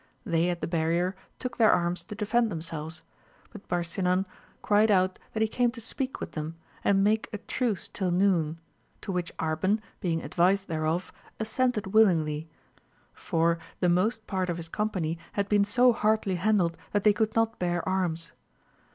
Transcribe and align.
They 0.25 0.49
at 0.49 0.61
the 0.61 0.67
barrier 0.67 1.15
took 1.37 1.57
their 1.57 1.69
arms 1.71 2.03
to 2.05 2.15
defend 2.15 2.49
them 2.51 2.63
selves, 2.63 3.03
but 3.51 3.67
Barsinan 3.67 4.25
cried 4.63 4.89
out 4.89 5.19
that 5.33 5.43
he 5.43 5.47
came 5.47 5.69
to 5.73 5.79
speak 5.79 6.19
with 6.19 6.31
them, 6.31 6.55
and 6.83 7.03
make 7.03 7.29
a 7.31 7.37
truce 7.37 7.87
till 7.87 8.09
noon; 8.09 8.59
to 9.01 9.11
which 9.11 9.31
Arban, 9.37 9.79
being 9.99 10.23
advised 10.23 10.67
thereof, 10.67 11.13
assented 11.39 11.85
willingly, 11.93 12.49
for 13.13 13.59
the 13.79 13.89
most 13.89 14.25
part 14.25 14.49
of 14.49 14.57
his 14.57 14.69
company 14.69 15.19
had 15.33 15.47
been 15.47 15.63
so 15.63 15.93
hardly 15.93 16.33
handled 16.37 16.77
that 16.93 17.03
they 17.03 17.13
could 17.13 17.35
not 17.35 17.59
bear 17.59 17.87
arms. 17.87 18.31